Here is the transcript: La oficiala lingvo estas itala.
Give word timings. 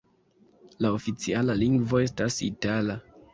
La 0.85 0.89
oficiala 0.99 1.57
lingvo 1.59 2.01
estas 2.07 2.41
itala. 2.49 2.99